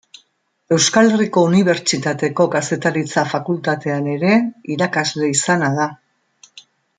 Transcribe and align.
Euskal 0.75 1.09
Herriko 1.15 1.43
Unibertsitateko 1.49 2.47
Kazetaritza 2.55 3.25
Fakultatean 3.35 4.09
ere 4.15 4.33
irakasle 4.77 5.31
izana 5.35 5.71
da. 5.77 5.87